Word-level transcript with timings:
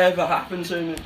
ever 0.00 0.26
happened 0.26 0.64
to 0.66 0.80
me. 0.80 0.98